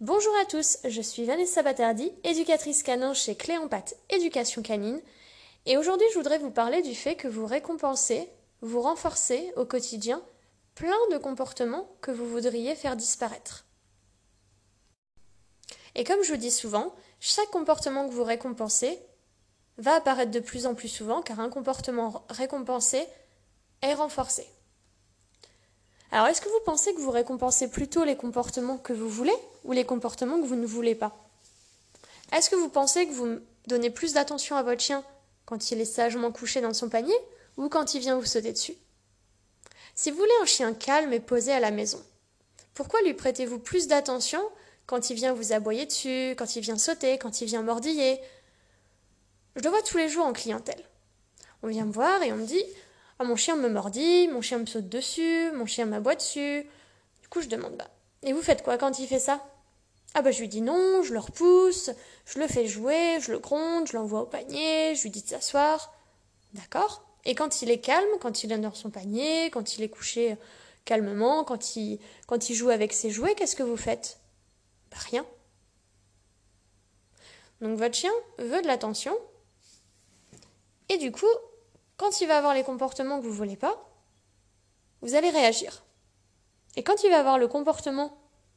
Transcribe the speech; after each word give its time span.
Bonjour 0.00 0.34
à 0.42 0.44
tous, 0.44 0.78
je 0.82 1.00
suis 1.00 1.24
Vanessa 1.24 1.62
Batardi, 1.62 2.12
éducatrice 2.24 2.82
canin 2.82 3.14
chez 3.14 3.36
Cléompathe 3.36 3.94
Éducation 4.10 4.60
Canine, 4.60 5.00
et 5.66 5.76
aujourd'hui 5.76 6.06
je 6.12 6.18
voudrais 6.18 6.38
vous 6.38 6.50
parler 6.50 6.82
du 6.82 6.96
fait 6.96 7.14
que 7.14 7.28
vous 7.28 7.46
récompensez, 7.46 8.28
vous 8.60 8.82
renforcez 8.82 9.52
au 9.54 9.64
quotidien 9.64 10.20
plein 10.74 10.98
de 11.12 11.18
comportements 11.18 11.88
que 12.00 12.10
vous 12.10 12.28
voudriez 12.28 12.74
faire 12.74 12.96
disparaître. 12.96 13.66
Et 15.94 16.02
comme 16.02 16.24
je 16.24 16.32
vous 16.32 16.40
dis 16.40 16.50
souvent, 16.50 16.92
chaque 17.20 17.50
comportement 17.50 18.08
que 18.08 18.14
vous 18.14 18.24
récompensez 18.24 18.98
va 19.78 19.94
apparaître 19.94 20.32
de 20.32 20.40
plus 20.40 20.66
en 20.66 20.74
plus 20.74 20.88
souvent 20.88 21.22
car 21.22 21.38
un 21.38 21.50
comportement 21.50 22.26
récompensé 22.30 23.06
est 23.80 23.94
renforcé. 23.94 24.44
Alors, 26.14 26.28
est-ce 26.28 26.40
que 26.40 26.48
vous 26.48 26.60
pensez 26.64 26.94
que 26.94 27.00
vous 27.00 27.10
récompensez 27.10 27.66
plutôt 27.66 28.04
les 28.04 28.14
comportements 28.14 28.78
que 28.78 28.92
vous 28.92 29.08
voulez 29.08 29.34
ou 29.64 29.72
les 29.72 29.84
comportements 29.84 30.40
que 30.40 30.46
vous 30.46 30.54
ne 30.54 30.64
voulez 30.64 30.94
pas? 30.94 31.28
Est-ce 32.30 32.48
que 32.48 32.54
vous 32.54 32.68
pensez 32.68 33.08
que 33.08 33.12
vous 33.12 33.40
donnez 33.66 33.90
plus 33.90 34.12
d'attention 34.12 34.54
à 34.54 34.62
votre 34.62 34.80
chien 34.80 35.02
quand 35.44 35.72
il 35.72 35.80
est 35.80 35.84
sagement 35.84 36.30
couché 36.30 36.60
dans 36.60 36.72
son 36.72 36.88
panier 36.88 37.16
ou 37.56 37.68
quand 37.68 37.94
il 37.94 38.00
vient 38.00 38.16
vous 38.16 38.26
sauter 38.26 38.52
dessus? 38.52 38.76
Si 39.96 40.12
vous 40.12 40.18
voulez 40.18 40.30
un 40.40 40.46
chien 40.46 40.72
calme 40.72 41.12
et 41.12 41.18
posé 41.18 41.50
à 41.50 41.58
la 41.58 41.72
maison, 41.72 42.00
pourquoi 42.74 43.02
lui 43.02 43.14
prêtez-vous 43.14 43.58
plus 43.58 43.88
d'attention 43.88 44.40
quand 44.86 45.10
il 45.10 45.16
vient 45.16 45.34
vous 45.34 45.52
aboyer 45.52 45.84
dessus, 45.84 46.36
quand 46.38 46.54
il 46.54 46.60
vient 46.60 46.78
sauter, 46.78 47.18
quand 47.18 47.40
il 47.40 47.46
vient 47.46 47.62
mordiller? 47.62 48.20
Je 49.56 49.64
le 49.64 49.68
vois 49.68 49.82
tous 49.82 49.98
les 49.98 50.08
jours 50.08 50.26
en 50.26 50.32
clientèle. 50.32 50.84
On 51.64 51.66
vient 51.66 51.86
me 51.86 51.92
voir 51.92 52.22
et 52.22 52.32
on 52.32 52.36
me 52.36 52.46
dit 52.46 52.64
ah, 53.18 53.24
mon 53.24 53.36
chien 53.36 53.56
me 53.56 53.68
mordit, 53.68 54.28
mon 54.28 54.40
chien 54.40 54.58
me 54.58 54.66
saute 54.66 54.88
dessus, 54.88 55.50
mon 55.54 55.66
chien 55.66 55.86
m'aboie 55.86 56.16
dessus. 56.16 56.66
Du 57.22 57.28
coup, 57.28 57.40
je 57.40 57.48
demande 57.48 57.76
Bah, 57.76 57.88
et 58.22 58.32
vous 58.32 58.42
faites 58.42 58.62
quoi 58.62 58.76
quand 58.78 58.98
il 58.98 59.06
fait 59.06 59.18
ça? 59.18 59.44
Ah, 60.14 60.22
bah, 60.22 60.30
je 60.30 60.40
lui 60.40 60.48
dis 60.48 60.60
non, 60.60 61.02
je 61.02 61.12
le 61.12 61.18
repousse, 61.18 61.90
je 62.26 62.38
le 62.38 62.46
fais 62.46 62.66
jouer, 62.66 63.18
je 63.20 63.32
le 63.32 63.38
gronde, 63.38 63.86
je 63.86 63.96
l'envoie 63.96 64.22
au 64.22 64.26
panier, 64.26 64.94
je 64.94 65.02
lui 65.02 65.10
dis 65.10 65.22
de 65.22 65.28
s'asseoir. 65.28 65.92
D'accord? 66.54 67.04
Et 67.24 67.34
quand 67.34 67.62
il 67.62 67.70
est 67.70 67.80
calme, 67.80 68.08
quand 68.20 68.44
il 68.44 68.52
est 68.52 68.58
dans 68.58 68.74
son 68.74 68.90
panier, 68.90 69.50
quand 69.50 69.76
il 69.76 69.84
est 69.84 69.88
couché 69.88 70.36
calmement, 70.84 71.44
quand 71.44 71.76
il, 71.76 71.98
quand 72.26 72.50
il 72.50 72.54
joue 72.54 72.70
avec 72.70 72.92
ses 72.92 73.10
jouets, 73.10 73.34
qu'est-ce 73.34 73.56
que 73.56 73.62
vous 73.62 73.76
faites? 73.76 74.18
Bah, 74.90 74.98
rien. 75.10 75.24
Donc, 77.60 77.78
votre 77.78 77.94
chien 77.94 78.12
veut 78.38 78.60
de 78.60 78.66
l'attention. 78.66 79.16
Et 80.88 80.98
du 80.98 81.10
coup, 81.12 81.26
quand 82.04 82.20
il 82.20 82.28
va 82.28 82.36
avoir 82.36 82.52
les 82.52 82.64
comportements 82.64 83.16
que 83.16 83.22
vous 83.22 83.30
ne 83.30 83.34
voulez 83.34 83.56
pas, 83.56 83.82
vous 85.00 85.14
allez 85.14 85.30
réagir. 85.30 85.84
Et 86.76 86.82
quand 86.82 87.02
il 87.02 87.08
va 87.08 87.18
avoir 87.18 87.38
le 87.38 87.48
comportement 87.48 88.14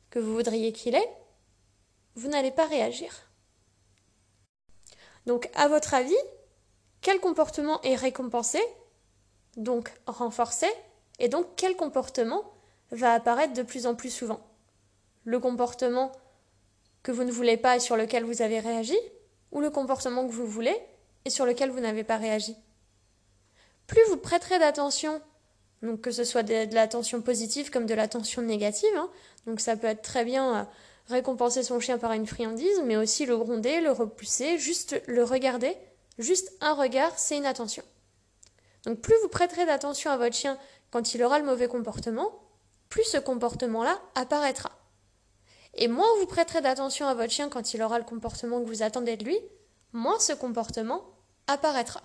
que 0.10 0.20
vous 0.20 0.34
voudriez 0.34 0.74
qu'il 0.74 0.96
ait, 0.96 1.10
vous 2.16 2.28
n'allez 2.28 2.52
pas 2.52 2.66
réagir. 2.66 3.30
Donc, 5.28 5.50
à 5.56 5.70
votre 5.70 5.94
avis, 5.94 6.18
quel 7.00 7.22
comportement 7.22 7.82
est 7.84 7.96
récompensé, 7.96 8.60
donc 9.56 9.94
renforcé, 10.08 10.68
et 11.20 11.30
donc 11.30 11.48
quel 11.56 11.78
comportement 11.78 12.44
va 12.92 13.14
apparaître 13.14 13.54
de 13.54 13.64
plus 13.64 13.88
en 13.88 13.96
plus 13.96 14.12
souvent? 14.12 14.42
Le 15.24 15.40
comportement 15.40 16.12
que 17.02 17.14
vous 17.14 17.24
ne 17.24 17.32
voulez 17.32 17.56
pas 17.56 17.78
et 17.78 17.80
sur 17.80 17.96
lequel 17.96 18.26
vous 18.26 18.42
avez 18.42 18.60
réagi, 18.60 18.98
ou 19.54 19.62
le 19.62 19.70
comportement 19.70 20.28
que 20.28 20.34
vous 20.34 20.48
voulez 20.48 20.78
et 21.24 21.30
sur 21.30 21.46
lequel 21.46 21.70
vous 21.70 21.80
n'avez 21.80 22.04
pas 22.04 22.18
réagi? 22.18 22.58
Plus 23.88 24.02
vous 24.10 24.18
prêterez 24.18 24.60
d'attention, 24.60 25.22
donc 25.82 26.02
que 26.02 26.12
ce 26.12 26.24
soit 26.24 26.44
de, 26.44 26.74
l'attention 26.74 27.22
positive 27.22 27.72
comme 27.72 27.86
de 27.86 27.94
l'attention 27.94 28.42
négative, 28.42 28.96
hein. 28.96 29.10
donc 29.46 29.60
ça 29.60 29.76
peut 29.76 29.88
être 29.88 30.02
très 30.02 30.26
bien 30.26 30.56
euh, 30.56 30.64
récompenser 31.08 31.64
son 31.64 31.80
chien 31.80 31.98
par 31.98 32.12
une 32.12 32.28
friandise, 32.28 32.82
mais 32.86 32.98
aussi 32.98 33.26
le 33.26 33.38
gronder, 33.38 33.82
le 33.82 33.92
repousser, 33.92 34.58
juste 34.58 35.02
le 35.08 35.24
regarder, 35.24 35.76
juste 36.20 36.52
un 36.62 36.74
regard, 36.74 37.18
c'est 37.18 37.38
une 37.38 37.46
attention. 37.46 37.84
Donc 38.86 39.00
plus 39.00 39.16
vous 39.22 39.30
prêterez 39.30 39.66
d'attention 39.66 40.12
à 40.12 40.18
votre 40.18 40.36
chien 40.36 40.58
quand 40.92 41.14
il 41.14 41.24
aura 41.24 41.40
le 41.40 41.46
mauvais 41.46 41.68
comportement, 41.68 42.32
plus 42.90 43.04
ce 43.04 43.18
comportement-là 43.18 44.00
apparaîtra. 44.16 44.72
Et 45.74 45.88
moins 45.88 46.08
vous 46.20 46.26
prêterez 46.26 46.62
d'attention 46.62 47.08
à 47.08 47.14
votre 47.14 47.32
chien 47.32 47.50
quand 47.50 47.74
il 47.74 47.82
aura 47.82 48.00
le 48.00 48.06
comportement 48.06 48.62
que 48.62 48.68
vous 48.68 48.84
attendez 48.84 49.16
de 49.16 49.26
lui, 49.26 49.38
moins 49.94 50.20
ce 50.20 50.34
comportement 50.34 51.06
apparaîtra. 51.48 52.02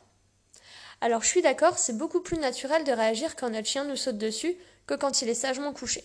Alors 1.02 1.24
je 1.24 1.26
suis 1.26 1.42
d'accord, 1.42 1.78
c'est 1.78 1.98
beaucoup 1.98 2.20
plus 2.20 2.38
naturel 2.38 2.84
de 2.84 2.92
réagir 2.92 3.34
quand 3.34 3.50
notre 3.50 3.66
chien 3.66 3.82
nous 3.82 3.96
saute 3.96 4.18
dessus 4.18 4.56
que 4.86 4.94
quand 4.94 5.20
il 5.20 5.28
est 5.28 5.34
sagement 5.34 5.72
couché. 5.72 6.04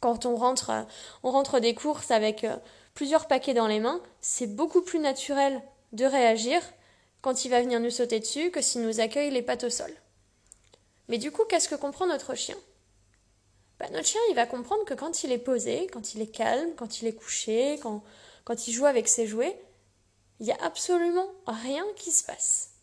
Quand 0.00 0.26
on 0.26 0.36
rentre, 0.36 0.68
euh, 0.68 0.82
on 1.22 1.30
rentre 1.30 1.60
des 1.60 1.74
courses 1.74 2.10
avec 2.10 2.44
euh, 2.44 2.54
plusieurs 2.92 3.26
paquets 3.26 3.54
dans 3.54 3.66
les 3.66 3.80
mains, 3.80 4.02
c'est 4.20 4.54
beaucoup 4.54 4.82
plus 4.82 4.98
naturel 4.98 5.62
de 5.92 6.04
réagir 6.04 6.60
quand 7.22 7.46
il 7.46 7.48
va 7.48 7.62
venir 7.62 7.80
nous 7.80 7.88
sauter 7.88 8.20
dessus 8.20 8.50
que 8.50 8.60
s'il 8.60 8.82
nous 8.82 9.00
accueille 9.00 9.30
les 9.30 9.40
pattes 9.40 9.64
au 9.64 9.70
sol. 9.70 9.90
Mais 11.08 11.16
du 11.16 11.30
coup, 11.30 11.44
qu'est-ce 11.48 11.70
que 11.70 11.74
comprend 11.74 12.06
notre 12.06 12.34
chien? 12.34 12.56
Bah, 13.78 13.86
Notre 13.92 14.08
chien, 14.08 14.20
il 14.28 14.34
va 14.34 14.44
comprendre 14.44 14.84
que 14.84 14.92
quand 14.92 15.24
il 15.24 15.32
est 15.32 15.38
posé, 15.38 15.86
quand 15.90 16.12
il 16.12 16.20
est 16.20 16.26
calme, 16.30 16.74
quand 16.76 17.00
il 17.00 17.08
est 17.08 17.14
couché, 17.14 17.78
quand, 17.82 18.04
quand 18.44 18.68
il 18.68 18.72
joue 18.72 18.84
avec 18.84 19.08
ses 19.08 19.26
jouets, 19.26 19.58
il 20.38 20.44
n'y 20.44 20.52
a 20.52 20.62
absolument 20.62 21.30
rien 21.46 21.86
qui 21.96 22.12
se 22.12 22.24
passe. 22.24 22.75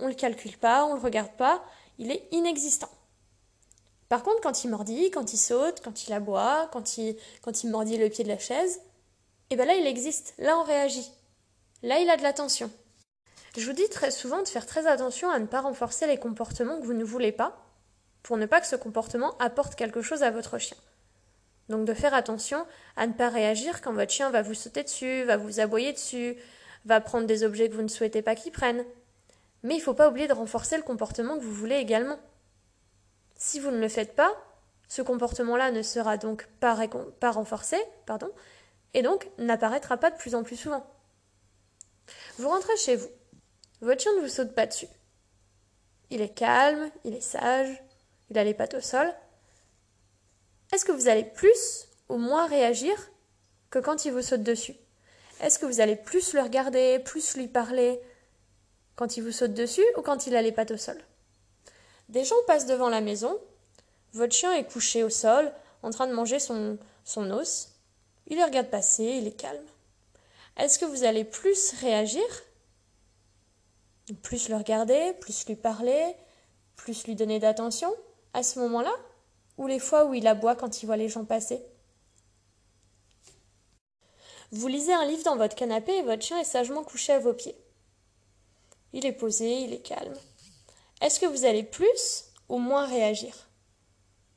On 0.00 0.08
le 0.08 0.14
calcule 0.14 0.56
pas, 0.58 0.84
on 0.84 0.94
le 0.94 1.00
regarde 1.00 1.32
pas, 1.32 1.64
il 1.98 2.10
est 2.10 2.26
inexistant. 2.32 2.90
Par 4.08 4.22
contre, 4.22 4.40
quand 4.42 4.64
il 4.64 4.70
mordit, 4.70 5.10
quand 5.10 5.32
il 5.32 5.38
saute, 5.38 5.80
quand 5.82 6.06
il 6.06 6.12
aboie, 6.12 6.68
quand 6.72 6.98
il, 6.98 7.16
quand 7.42 7.62
il 7.62 7.70
mordit 7.70 7.96
le 7.96 8.08
pied 8.08 8.24
de 8.24 8.28
la 8.28 8.38
chaise, 8.38 8.80
et 9.50 9.54
eh 9.54 9.56
bien 9.56 9.66
là, 9.66 9.74
il 9.74 9.86
existe, 9.86 10.34
là, 10.38 10.58
on 10.58 10.62
réagit. 10.62 11.10
Là, 11.82 12.00
il 12.00 12.08
a 12.08 12.16
de 12.16 12.22
l'attention. 12.22 12.70
Je 13.56 13.66
vous 13.66 13.72
dis 13.72 13.88
très 13.88 14.10
souvent 14.10 14.42
de 14.42 14.48
faire 14.48 14.66
très 14.66 14.86
attention 14.86 15.30
à 15.30 15.38
ne 15.38 15.46
pas 15.46 15.60
renforcer 15.60 16.06
les 16.06 16.16
comportements 16.16 16.80
que 16.80 16.86
vous 16.86 16.94
ne 16.94 17.04
voulez 17.04 17.30
pas, 17.30 17.56
pour 18.22 18.36
ne 18.36 18.46
pas 18.46 18.60
que 18.60 18.66
ce 18.66 18.74
comportement 18.74 19.36
apporte 19.38 19.74
quelque 19.74 20.02
chose 20.02 20.22
à 20.22 20.30
votre 20.30 20.58
chien. 20.58 20.76
Donc 21.68 21.84
de 21.84 21.94
faire 21.94 22.14
attention 22.14 22.66
à 22.96 23.06
ne 23.06 23.12
pas 23.12 23.28
réagir 23.28 23.80
quand 23.80 23.92
votre 23.92 24.12
chien 24.12 24.30
va 24.30 24.42
vous 24.42 24.54
sauter 24.54 24.82
dessus, 24.82 25.24
va 25.24 25.36
vous 25.36 25.60
aboyer 25.60 25.92
dessus, 25.92 26.36
va 26.84 27.00
prendre 27.00 27.26
des 27.26 27.44
objets 27.44 27.68
que 27.68 27.74
vous 27.74 27.82
ne 27.82 27.88
souhaitez 27.88 28.22
pas 28.22 28.34
qu'il 28.34 28.52
prenne. 28.52 28.84
Mais 29.64 29.74
il 29.74 29.78
ne 29.78 29.82
faut 29.82 29.94
pas 29.94 30.10
oublier 30.10 30.28
de 30.28 30.34
renforcer 30.34 30.76
le 30.76 30.82
comportement 30.82 31.38
que 31.38 31.42
vous 31.42 31.52
voulez 31.54 31.76
également. 31.76 32.18
Si 33.34 33.58
vous 33.58 33.70
ne 33.70 33.78
le 33.78 33.88
faites 33.88 34.14
pas, 34.14 34.32
ce 34.88 35.00
comportement-là 35.00 35.70
ne 35.70 35.82
sera 35.82 36.18
donc 36.18 36.46
pas, 36.60 36.74
renforcé, 37.32 37.78
pardon, 38.04 38.30
et 38.92 39.02
donc 39.02 39.26
n'apparaîtra 39.38 39.96
pas 39.96 40.10
de 40.10 40.18
plus 40.18 40.34
en 40.34 40.42
plus 40.42 40.56
souvent. 40.56 40.86
Vous 42.38 42.50
rentrez 42.50 42.76
chez 42.76 42.94
vous. 42.94 43.08
Votre 43.80 44.02
chien 44.02 44.14
ne 44.16 44.20
vous 44.20 44.28
saute 44.28 44.54
pas 44.54 44.66
dessus. 44.66 44.88
Il 46.10 46.20
est 46.20 46.34
calme, 46.34 46.90
il 47.04 47.14
est 47.14 47.22
sage, 47.22 47.82
il 48.30 48.36
a 48.36 48.44
les 48.44 48.54
pattes 48.54 48.74
au 48.74 48.80
sol. 48.80 49.10
Est-ce 50.72 50.84
que 50.84 50.92
vous 50.92 51.08
allez 51.08 51.24
plus 51.24 51.88
ou 52.10 52.18
moins 52.18 52.46
réagir 52.46 52.94
que 53.70 53.78
quand 53.78 54.04
il 54.04 54.12
vous 54.12 54.22
saute 54.22 54.42
dessus? 54.42 54.76
Est-ce 55.40 55.58
que 55.58 55.64
vous 55.64 55.80
allez 55.80 55.96
plus 55.96 56.34
le 56.34 56.42
regarder, 56.42 56.98
plus 56.98 57.34
lui 57.36 57.48
parler, 57.48 58.00
quand 58.96 59.16
il 59.16 59.22
vous 59.22 59.32
saute 59.32 59.54
dessus 59.54 59.84
ou 59.96 60.02
quand 60.02 60.26
il 60.26 60.36
a 60.36 60.42
les 60.42 60.52
pattes 60.52 60.70
au 60.70 60.76
sol. 60.76 61.02
Des 62.08 62.24
gens 62.24 62.36
passent 62.46 62.66
devant 62.66 62.88
la 62.88 63.00
maison, 63.00 63.38
votre 64.12 64.34
chien 64.34 64.52
est 64.54 64.70
couché 64.70 65.02
au 65.02 65.10
sol, 65.10 65.52
en 65.82 65.90
train 65.90 66.06
de 66.06 66.12
manger 66.12 66.38
son, 66.38 66.78
os, 67.16 67.68
il 68.26 68.36
les 68.36 68.44
regarde 68.44 68.68
passer, 68.68 69.04
il 69.04 69.26
est 69.26 69.36
calme. 69.36 69.66
Est-ce 70.56 70.78
que 70.78 70.84
vous 70.84 71.04
allez 71.04 71.24
plus 71.24 71.72
réagir? 71.80 72.24
Plus 74.22 74.48
le 74.48 74.56
regarder, 74.56 75.14
plus 75.20 75.46
lui 75.46 75.56
parler, 75.56 76.14
plus 76.76 77.06
lui 77.06 77.16
donner 77.16 77.40
d'attention 77.40 77.92
à 78.34 78.42
ce 78.42 78.58
moment-là? 78.60 78.94
Ou 79.58 79.66
les 79.66 79.78
fois 79.78 80.04
où 80.04 80.14
il 80.14 80.26
aboie 80.26 80.56
quand 80.56 80.82
il 80.82 80.86
voit 80.86 80.96
les 80.96 81.08
gens 81.08 81.24
passer? 81.24 81.60
Vous 84.52 84.68
lisez 84.68 84.92
un 84.92 85.06
livre 85.06 85.24
dans 85.24 85.36
votre 85.36 85.56
canapé 85.56 85.92
et 85.96 86.02
votre 86.02 86.22
chien 86.22 86.38
est 86.38 86.44
sagement 86.44 86.84
couché 86.84 87.12
à 87.12 87.18
vos 87.18 87.32
pieds 87.32 87.56
il 88.94 89.04
est 89.04 89.12
posé, 89.12 89.62
il 89.62 89.74
est 89.74 89.82
calme. 89.82 90.14
Est-ce 91.02 91.18
que 91.18 91.26
vous 91.26 91.44
allez 91.44 91.64
plus 91.64 92.26
ou 92.48 92.58
moins 92.58 92.86
réagir? 92.86 93.48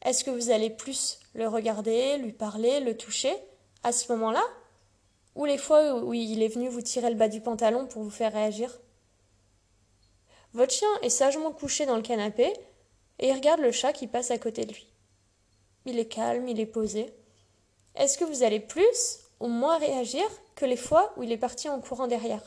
Est-ce 0.01 0.23
que 0.23 0.31
vous 0.31 0.49
allez 0.49 0.71
plus 0.71 1.19
le 1.35 1.47
regarder, 1.47 2.17
lui 2.17 2.33
parler, 2.33 2.79
le 2.79 2.97
toucher 2.97 3.33
à 3.83 3.91
ce 3.91 4.11
moment-là? 4.11 4.43
Ou 5.35 5.45
les 5.45 5.59
fois 5.59 6.01
où 6.01 6.11
il 6.15 6.41
est 6.41 6.47
venu 6.47 6.69
vous 6.69 6.81
tirer 6.81 7.11
le 7.11 7.15
bas 7.15 7.27
du 7.27 7.39
pantalon 7.39 7.85
pour 7.85 8.01
vous 8.01 8.09
faire 8.09 8.33
réagir? 8.33 8.75
Votre 10.53 10.73
chien 10.73 10.89
est 11.03 11.09
sagement 11.09 11.51
couché 11.51 11.85
dans 11.85 11.95
le 11.95 12.01
canapé 12.01 12.51
et 13.19 13.29
il 13.29 13.33
regarde 13.33 13.59
le 13.59 13.71
chat 13.71 13.93
qui 13.93 14.07
passe 14.07 14.31
à 14.31 14.39
côté 14.39 14.65
de 14.65 14.73
lui. 14.73 14.87
Il 15.85 15.99
est 15.99 16.07
calme, 16.07 16.47
il 16.47 16.59
est 16.59 16.65
posé. 16.65 17.13
Est-ce 17.93 18.17
que 18.17 18.25
vous 18.25 18.41
allez 18.41 18.59
plus 18.59 19.19
ou 19.39 19.47
moins 19.47 19.77
réagir 19.77 20.25
que 20.55 20.65
les 20.65 20.77
fois 20.77 21.13
où 21.15 21.23
il 21.23 21.31
est 21.31 21.37
parti 21.37 21.69
en 21.69 21.79
courant 21.79 22.07
derrière? 22.07 22.41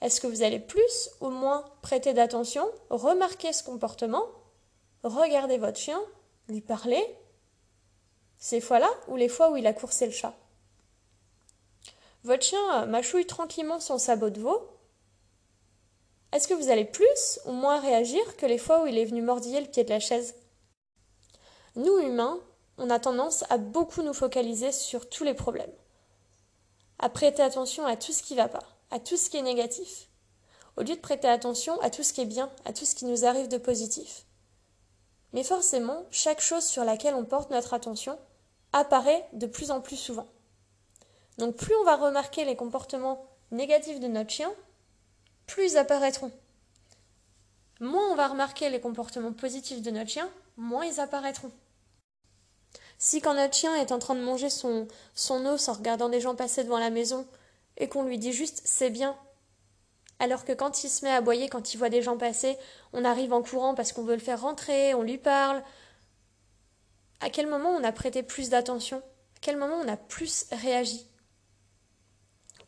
Est-ce 0.00 0.20
que 0.20 0.26
vous 0.26 0.42
allez 0.42 0.60
plus 0.60 1.10
ou 1.20 1.30
moins 1.30 1.64
prêter 1.82 2.12
d'attention, 2.12 2.66
remarquer 2.90 3.52
ce 3.52 3.62
comportement, 3.62 4.26
regarder 5.02 5.58
votre 5.58 5.78
chien, 5.78 6.00
lui 6.48 6.60
parler 6.60 7.02
Ces 8.38 8.60
fois-là 8.60 8.90
ou 9.08 9.16
les 9.16 9.28
fois 9.28 9.50
où 9.50 9.56
il 9.56 9.66
a 9.66 9.72
coursé 9.72 10.06
le 10.06 10.12
chat? 10.12 10.34
Votre 12.22 12.44
chien 12.44 12.86
mâchouille 12.86 13.26
tranquillement 13.26 13.80
son 13.80 13.98
sabot 13.98 14.30
de 14.30 14.40
veau, 14.40 14.74
est-ce 16.34 16.48
que 16.48 16.54
vous 16.54 16.68
allez 16.68 16.84
plus 16.84 17.38
ou 17.44 17.52
moins 17.52 17.78
réagir 17.78 18.36
que 18.36 18.46
les 18.46 18.58
fois 18.58 18.82
où 18.82 18.86
il 18.86 18.98
est 18.98 19.04
venu 19.04 19.22
mordiller 19.22 19.60
le 19.60 19.68
pied 19.68 19.84
de 19.84 19.90
la 19.90 20.00
chaise? 20.00 20.34
Nous, 21.76 21.96
humains, 21.98 22.40
on 22.76 22.90
a 22.90 22.98
tendance 22.98 23.44
à 23.50 23.58
beaucoup 23.58 24.02
nous 24.02 24.12
focaliser 24.12 24.72
sur 24.72 25.08
tous 25.08 25.22
les 25.22 25.34
problèmes, 25.34 25.72
à 26.98 27.08
prêter 27.08 27.40
attention 27.40 27.86
à 27.86 27.96
tout 27.96 28.10
ce 28.10 28.22
qui 28.22 28.34
ne 28.34 28.38
va 28.38 28.48
pas, 28.48 28.73
à 28.90 28.98
tout 28.98 29.16
ce 29.16 29.30
qui 29.30 29.36
est 29.36 29.42
négatif, 29.42 30.08
au 30.76 30.82
lieu 30.82 30.94
de 30.94 31.00
prêter 31.00 31.28
attention 31.28 31.80
à 31.80 31.90
tout 31.90 32.02
ce 32.02 32.12
qui 32.12 32.20
est 32.20 32.26
bien, 32.26 32.50
à 32.64 32.72
tout 32.72 32.84
ce 32.84 32.94
qui 32.94 33.04
nous 33.04 33.24
arrive 33.24 33.48
de 33.48 33.58
positif. 33.58 34.24
Mais 35.32 35.44
forcément, 35.44 36.06
chaque 36.10 36.40
chose 36.40 36.64
sur 36.64 36.84
laquelle 36.84 37.14
on 37.14 37.24
porte 37.24 37.50
notre 37.50 37.74
attention 37.74 38.18
apparaît 38.72 39.26
de 39.32 39.46
plus 39.46 39.70
en 39.70 39.80
plus 39.80 39.96
souvent. 39.96 40.28
Donc 41.38 41.56
plus 41.56 41.74
on 41.76 41.84
va 41.84 41.96
remarquer 41.96 42.44
les 42.44 42.56
comportements 42.56 43.26
négatifs 43.50 44.00
de 44.00 44.06
notre 44.06 44.30
chien, 44.30 44.52
plus 45.46 45.72
ils 45.72 45.78
apparaîtront. 45.78 46.32
Moins 47.80 48.12
on 48.12 48.14
va 48.14 48.28
remarquer 48.28 48.70
les 48.70 48.80
comportements 48.80 49.32
positifs 49.32 49.82
de 49.82 49.90
notre 49.90 50.10
chien, 50.10 50.30
moins 50.56 50.84
ils 50.84 51.00
apparaîtront. 51.00 51.50
Si 52.98 53.20
quand 53.20 53.34
notre 53.34 53.54
chien 53.54 53.74
est 53.74 53.92
en 53.92 53.98
train 53.98 54.14
de 54.14 54.22
manger 54.22 54.50
son, 54.50 54.86
son 55.14 55.44
os 55.46 55.68
en 55.68 55.72
regardant 55.72 56.08
des 56.08 56.20
gens 56.20 56.36
passer 56.36 56.62
devant 56.62 56.78
la 56.78 56.90
maison 56.90 57.26
et 57.76 57.88
qu'on 57.88 58.04
lui 58.04 58.18
dit 58.18 58.32
juste 58.32 58.62
c'est 58.64 58.90
bien, 58.90 59.16
alors 60.18 60.44
que 60.44 60.52
quand 60.52 60.84
il 60.84 60.88
se 60.88 61.04
met 61.04 61.10
à 61.10 61.16
aboyer, 61.16 61.48
quand 61.48 61.74
il 61.74 61.78
voit 61.78 61.88
des 61.88 62.02
gens 62.02 62.16
passer, 62.16 62.56
on 62.92 63.04
arrive 63.04 63.32
en 63.32 63.42
courant 63.42 63.74
parce 63.74 63.92
qu'on 63.92 64.04
veut 64.04 64.14
le 64.14 64.20
faire 64.20 64.40
rentrer, 64.40 64.94
on 64.94 65.02
lui 65.02 65.18
parle. 65.18 65.62
À 67.20 67.30
quel 67.30 67.46
moment 67.46 67.70
on 67.70 67.84
a 67.84 67.92
prêté 67.92 68.22
plus 68.22 68.50
d'attention? 68.50 68.98
À 68.98 69.38
quel 69.40 69.56
moment 69.56 69.76
on 69.76 69.88
a 69.88 69.96
plus 69.96 70.46
réagi? 70.52 71.06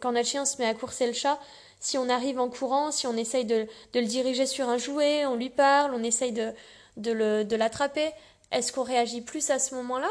Quand 0.00 0.12
notre 0.12 0.28
chien 0.28 0.44
se 0.44 0.58
met 0.58 0.66
à 0.66 0.74
courser 0.74 1.06
le 1.06 1.12
chat, 1.12 1.38
si 1.78 1.98
on 1.98 2.08
arrive 2.08 2.40
en 2.40 2.48
courant, 2.48 2.90
si 2.90 3.06
on 3.06 3.16
essaye 3.16 3.44
de, 3.44 3.66
le 3.94 4.04
diriger 4.04 4.46
sur 4.46 4.68
un 4.68 4.78
jouet, 4.78 5.24
on 5.26 5.36
lui 5.36 5.50
parle, 5.50 5.94
on 5.94 6.02
essaye 6.02 6.32
de, 6.32 6.52
de 6.96 7.56
l'attraper, 7.56 8.10
est-ce 8.50 8.72
qu'on 8.72 8.82
réagit 8.82 9.22
plus 9.22 9.50
à 9.50 9.58
ce 9.58 9.74
moment-là? 9.76 10.10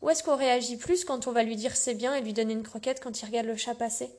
Ou 0.00 0.10
est-ce 0.10 0.22
qu'on 0.22 0.36
réagit 0.36 0.76
plus 0.76 1.04
quand 1.04 1.26
on 1.26 1.32
va 1.32 1.42
lui 1.42 1.56
dire 1.56 1.76
c'est 1.76 1.94
bien 1.94 2.14
et 2.14 2.20
lui 2.20 2.32
donner 2.32 2.54
une 2.54 2.62
croquette 2.62 3.02
quand 3.02 3.20
il 3.20 3.26
regarde 3.26 3.46
le 3.46 3.56
chat 3.56 3.74
passer? 3.74 4.10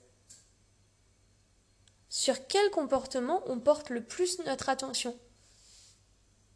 Sur 2.10 2.48
quel 2.48 2.69
comportement 2.72 3.42
on 3.45 3.60
porte 3.60 3.89
le 3.89 4.04
plus 4.04 4.39
notre 4.45 4.69
attention? 4.69 5.18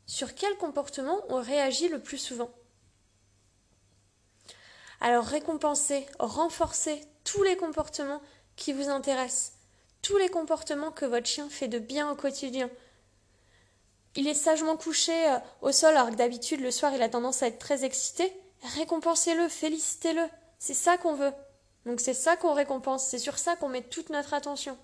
Sur 0.05 0.35
quel 0.35 0.55
comportement 0.57 1.21
on 1.29 1.41
réagit 1.41 1.87
le 1.87 2.01
plus 2.01 2.17
souvent? 2.17 2.51
Alors 5.01 5.25
récompensez, 5.25 6.05
renforcez 6.19 7.01
tous 7.23 7.43
les 7.43 7.57
comportements 7.57 8.21
qui 8.55 8.73
vous 8.73 8.89
intéressent 8.89 9.55
tous 10.05 10.17
les 10.17 10.29
comportements 10.29 10.91
que 10.91 11.05
votre 11.05 11.25
chien 11.25 11.49
fait 11.49 11.67
de 11.67 11.79
bien 11.79 12.11
au 12.11 12.15
quotidien. 12.15 12.69
Il 14.15 14.27
est 14.27 14.35
sagement 14.35 14.77
couché 14.77 15.11
euh, 15.11 15.39
au 15.61 15.71
sol 15.71 15.97
alors 15.97 16.11
que 16.11 16.15
d'habitude 16.15 16.61
le 16.61 16.69
soir 16.69 16.93
il 16.93 17.01
a 17.01 17.09
tendance 17.09 17.41
à 17.41 17.47
être 17.47 17.57
très 17.57 17.83
excité. 17.83 18.31
Récompensez-le, 18.75 19.47
félicitez-le. 19.47 20.23
C'est 20.59 20.73
ça 20.73 20.97
qu'on 20.97 21.13
veut. 21.13 21.33
Donc 21.85 21.99
c'est 21.99 22.13
ça 22.13 22.35
qu'on 22.35 22.53
récompense, 22.53 23.07
c'est 23.07 23.19
sur 23.19 23.37
ça 23.37 23.55
qu'on 23.55 23.69
met 23.69 23.83
toute 23.83 24.09
notre 24.09 24.33
attention. 24.33 24.77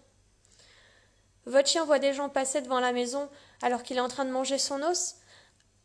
Votre 1.45 1.69
chien 1.69 1.85
voit 1.85 1.99
des 1.99 2.13
gens 2.13 2.29
passer 2.29 2.61
devant 2.61 2.79
la 2.79 2.91
maison 2.91 3.27
alors 3.63 3.81
qu'il 3.81 3.97
est 3.97 4.01
en 4.01 4.07
train 4.07 4.25
de 4.25 4.31
manger 4.31 4.59
son 4.59 4.83
os. 4.83 5.15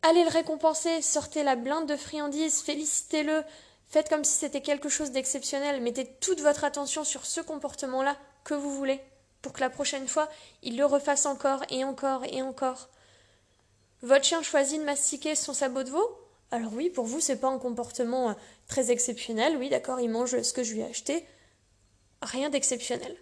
Allez 0.03 0.23
le 0.23 0.29
récompenser, 0.29 1.01
sortez 1.01 1.43
la 1.43 1.55
blinde 1.55 1.89
de 1.89 1.97
friandises, 1.97 2.61
félicitez-le, 2.61 3.43
faites 3.87 4.09
comme 4.09 4.23
si 4.23 4.37
c'était 4.37 4.61
quelque 4.61 4.89
chose 4.89 5.11
d'exceptionnel, 5.11 5.81
mettez 5.81 6.05
toute 6.19 6.41
votre 6.41 6.63
attention 6.63 7.03
sur 7.03 7.25
ce 7.25 7.41
comportement-là 7.41 8.15
que 8.43 8.53
vous 8.53 8.71
voulez 8.71 9.01
pour 9.41 9.53
que 9.53 9.61
la 9.61 9.69
prochaine 9.69 10.07
fois, 10.07 10.29
il 10.61 10.77
le 10.77 10.85
refasse 10.85 11.25
encore 11.25 11.63
et 11.69 11.83
encore 11.83 12.23
et 12.25 12.41
encore. 12.41 12.89
Votre 14.03 14.25
chien 14.25 14.43
choisit 14.43 14.79
de 14.79 14.85
mastiquer 14.85 15.35
son 15.35 15.53
sabot 15.53 15.83
de 15.83 15.89
veau 15.89 16.26
Alors 16.51 16.73
oui, 16.73 16.89
pour 16.89 17.05
vous, 17.05 17.19
c'est 17.19 17.39
pas 17.39 17.49
un 17.49 17.59
comportement 17.59 18.29
euh, 18.29 18.33
très 18.67 18.91
exceptionnel. 18.91 19.57
Oui, 19.57 19.69
d'accord, 19.69 19.99
il 19.99 20.09
mange 20.09 20.41
ce 20.41 20.53
que 20.53 20.63
je 20.63 20.73
lui 20.73 20.81
ai 20.81 20.85
acheté. 20.85 21.25
Rien 22.21 22.49
d'exceptionnel. 22.49 23.15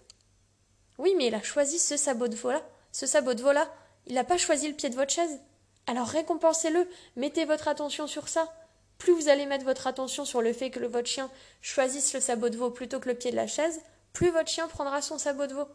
Oui, 0.98 1.14
mais 1.18 1.28
il 1.28 1.36
a 1.36 1.42
choisi 1.42 1.80
ce 1.80 1.98
sabot 1.98 2.28
de 2.28 2.36
veau-là. 2.36 2.62
Ce 2.92 3.06
sabot 3.06 3.34
de 3.34 3.42
veau-là, 3.42 3.70
il 4.06 4.14
n'a 4.14 4.24
pas 4.24 4.38
choisi 4.38 4.68
le 4.68 4.76
pied 4.76 4.90
de 4.90 4.96
votre 4.96 5.12
chaise. 5.12 5.40
Alors 5.88 6.08
récompensez-le, 6.08 6.88
mettez 7.16 7.46
votre 7.46 7.68
attention 7.68 8.08
sur 8.08 8.28
ça. 8.28 8.52
Plus 8.98 9.14
vous 9.14 9.28
allez 9.28 9.46
mettre 9.46 9.66
votre 9.66 9.88
attention 9.88 10.24
sur 10.24 10.42
le 10.42 10.54
fait 10.54 10.70
que 10.70 10.80
votre 10.86 11.08
chien 11.08 11.30
choisisse 11.62 12.14
le 12.14 12.22
sabot 12.22 12.50
de 12.50 12.58
veau 12.58 12.70
plutôt 12.70 13.00
que 13.00 13.10
le 13.10 13.16
pied 13.16 13.32
de 13.32 13.36
la 13.36 13.48
chaise, 13.48 13.82
plus 14.14 14.30
votre 14.30 14.50
chien 14.50 14.68
prendra 14.68 15.02
son 15.02 15.18
sabot 15.18 15.48
de 15.48 15.54
veau 15.54 15.68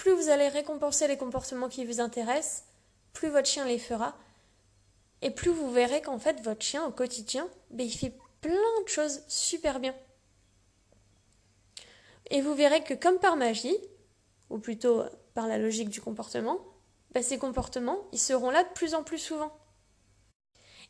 plus 0.00 0.12
vous 0.12 0.30
allez 0.30 0.48
récompenser 0.48 1.06
les 1.08 1.18
comportements 1.18 1.68
qui 1.68 1.84
vous 1.84 2.00
intéressent, 2.00 2.64
plus 3.12 3.28
votre 3.28 3.46
chien 3.46 3.66
les 3.66 3.78
fera, 3.78 4.16
et 5.22 5.30
plus 5.30 5.50
vous 5.50 5.70
verrez 5.70 6.02
qu'en 6.02 6.18
fait 6.18 6.40
votre 6.42 6.62
chien 6.62 6.84
au 6.84 6.90
quotidien, 6.90 7.48
ben, 7.70 7.86
il 7.86 7.92
fait 7.92 8.16
plein 8.40 8.82
de 8.84 8.88
choses 8.88 9.22
super 9.28 9.80
bien. 9.80 9.94
Et 12.30 12.40
vous 12.40 12.54
verrez 12.54 12.82
que 12.82 12.94
comme 12.94 13.18
par 13.18 13.36
magie, 13.36 13.76
ou 14.50 14.58
plutôt 14.58 15.04
par 15.34 15.46
la 15.46 15.58
logique 15.58 15.90
du 15.90 16.00
comportement, 16.00 16.58
ben, 17.12 17.22
ces 17.22 17.38
comportements, 17.38 18.08
ils 18.12 18.18
seront 18.18 18.50
là 18.50 18.62
de 18.62 18.72
plus 18.72 18.94
en 18.94 19.02
plus 19.02 19.18
souvent. 19.18 19.52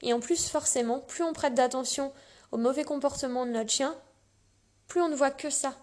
Et 0.02 0.12
en 0.12 0.20
plus, 0.20 0.48
forcément, 0.48 1.00
plus 1.00 1.24
on 1.24 1.32
prête 1.32 1.54
d'attention 1.54 2.12
au 2.52 2.56
mauvais 2.56 2.84
comportement 2.84 3.46
de 3.46 3.52
notre 3.52 3.70
chien, 3.70 3.94
plus 4.86 5.00
on 5.00 5.08
ne 5.08 5.14
voit 5.14 5.30
que 5.30 5.50
ça 5.50 5.74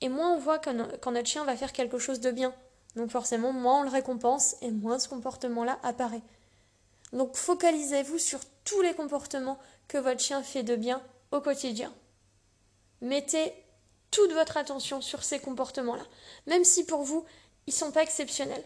et 0.00 0.08
moins 0.08 0.32
on 0.32 0.38
voit 0.38 0.58
quand, 0.58 0.74
notre 0.74 1.26
chien 1.26 1.44
va 1.44 1.56
faire 1.56 1.72
quelque 1.72 1.98
chose 1.98 2.20
de 2.20 2.30
bien. 2.30 2.54
Donc 2.96 3.10
forcément, 3.10 3.52
moins 3.52 3.80
on 3.80 3.82
le 3.82 3.90
récompense 3.90 4.56
et 4.62 4.70
moins 4.70 4.98
ce 4.98 5.08
comportement-là 5.08 5.78
apparaît. 5.82 6.22
Donc 7.12 7.36
focalisez-vous 7.36 8.18
sur 8.18 8.40
tous 8.64 8.80
les 8.82 8.94
comportements 8.94 9.58
que 9.86 9.98
votre 9.98 10.20
chien 10.20 10.42
fait 10.42 10.62
de 10.62 10.76
bien 10.76 11.02
au 11.30 11.40
quotidien. 11.40 11.92
Mettez 13.00 13.52
toute 14.10 14.32
votre 14.32 14.56
attention 14.56 15.00
sur 15.00 15.22
ces 15.22 15.38
comportements-là, 15.38 16.04
même 16.46 16.64
si 16.64 16.84
pour 16.84 17.02
vous, 17.02 17.24
ils 17.66 17.72
ne 17.72 17.76
sont 17.76 17.92
pas 17.92 18.02
exceptionnels. 18.02 18.64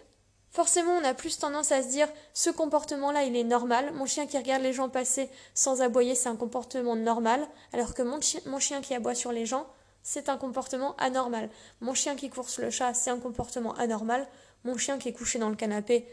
Forcément, 0.51 0.93
on 0.93 1.05
a 1.05 1.15
plus 1.15 1.39
tendance 1.39 1.73
à 1.73 1.83
se 1.83 1.89
dire 1.89 2.09
ce 2.35 2.51
comportement-là, 2.51 3.25
il 3.25 3.35
est 3.37 3.45
normal. 3.45 3.91
Mon 3.95 4.05
chien 4.05 4.27
qui 4.27 4.37
regarde 4.37 4.63
les 4.63 4.75
gens 4.75 4.91
passer 4.91 5.31
sans 5.55 5.81
aboyer, 5.81 6.15
c'est 6.15 6.29
un 6.29 6.37
comportement 6.37 6.95
normal, 6.95 7.47
alors 7.73 7.95
que 7.95 8.03
mon, 8.03 8.21
chien 8.21 8.83
qui 8.83 8.95
aboie 8.95 9.15
sur 9.15 9.33
les 9.33 9.47
gens, 9.47 9.67
c'est 10.03 10.29
un 10.29 10.37
comportement 10.37 10.95
anormal. 10.97 11.49
Mon 11.81 11.95
chien 11.95 12.17
qui 12.17 12.29
course 12.29 12.59
le 12.59 12.71
chat, 12.71 12.93
c'est 12.93 13.09
un 13.09 13.19
comportement 13.19 13.75
anormal. 13.77 14.29
Mon 14.65 14.77
chien 14.77 14.99
qui 14.99 15.09
est 15.09 15.13
couché 15.15 15.39
dans 15.39 15.49
le 15.49 15.57
canapé 15.57 16.07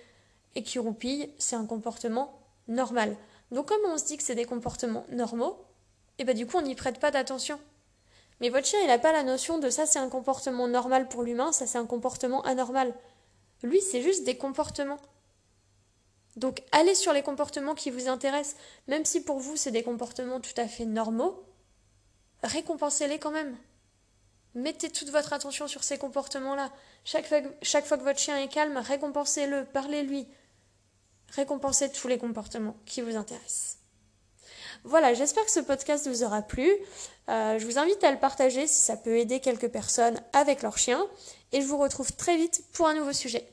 et 0.56 0.64
qui 0.64 0.80
roupille, 0.80 1.32
c'est 1.38 1.56
un 1.56 1.66
comportement 1.66 2.40
normal. 2.68 3.16
Donc 3.52 3.68
comme 3.68 3.82
on 3.88 3.98
se 3.98 4.06
dit 4.06 4.18
que 4.18 4.24
c'est 4.24 4.36
des 4.36 4.46
comportements 4.46 5.06
normaux, 5.10 5.58
et 6.18 6.24
eh 6.24 6.26
ben 6.26 6.36
du 6.36 6.46
coup 6.46 6.58
on 6.58 6.62
n'y 6.62 6.76
prête 6.76 7.00
pas 7.00 7.12
d'attention. 7.12 7.60
Mais 8.42 8.50
votre 8.50 8.68
chien, 8.68 8.80
il 8.82 8.88
n'a 8.88 9.00
pas 9.00 9.12
la 9.12 9.24
notion 9.24 9.58
de 9.60 9.70
ça 9.70 9.86
c'est 9.86 10.00
un 10.00 10.10
comportement 10.10 10.68
normal 10.68 11.08
pour 11.08 11.24
l'humain, 11.24 11.52
ça 11.52 11.66
c'est 11.66 11.78
un 11.78 11.86
comportement 11.86 12.42
anormal. 12.44 12.94
Lui, 13.64 13.82
c'est 13.82 14.02
juste 14.02 14.24
des 14.24 14.38
comportements. 14.38 15.00
Donc 16.36 16.64
allez 16.72 16.96
sur 16.96 17.12
les 17.12 17.24
comportements 17.24 17.76
qui 17.76 17.92
vous 17.92 18.08
intéressent, 18.08 18.56
même 18.88 19.04
si 19.06 19.22
pour 19.24 19.40
vous 19.40 19.58
c'est 19.58 19.72
des 19.72 19.84
comportements 19.84 20.40
tout 20.40 20.54
à 20.58 20.68
fait 20.68 20.86
normaux, 20.86 21.44
récompensez-les 22.44 23.20
quand 23.20 23.32
même. 23.32 23.58
Mettez 24.56 24.90
toute 24.90 25.10
votre 25.10 25.34
attention 25.34 25.68
sur 25.68 25.84
ces 25.84 25.98
comportements-là. 25.98 26.72
Chaque 27.06 27.28
fois, 27.28 27.40
chaque 27.62 27.86
fois 27.86 27.98
que 27.98 28.04
votre 28.04 28.20
chien 28.20 28.38
est 28.38 28.48
calme, 28.48 28.78
récompensez-le, 28.78 29.66
parlez-lui. 29.66 30.28
Récompensez 31.30 31.92
tous 31.92 32.08
les 32.08 32.18
comportements 32.18 32.76
qui 32.86 33.02
vous 33.02 33.16
intéressent. 33.16 33.78
Voilà, 34.84 35.14
j'espère 35.14 35.46
que 35.46 35.52
ce 35.52 35.60
podcast 35.60 36.08
vous 36.08 36.24
aura 36.24 36.42
plu. 36.42 36.72
Euh, 37.30 37.60
je 37.60 37.66
vous 37.66 37.78
invite 37.78 38.04
à 38.04 38.12
le 38.12 38.18
partager 38.18 38.66
si 38.66 38.82
ça 38.82 38.98
peut 38.98 39.18
aider 39.18 39.40
quelques 39.40 39.70
personnes 39.70 40.20
avec 40.34 40.62
leur 40.64 40.78
chien. 40.78 41.06
Et 41.52 41.62
je 41.62 41.68
vous 41.68 41.78
retrouve 41.78 42.12
très 42.14 42.38
vite 42.38 42.64
pour 42.74 42.88
un 42.88 42.96
nouveau 42.96 43.14
sujet. 43.14 43.48